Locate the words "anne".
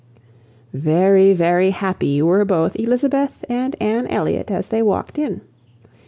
3.79-4.07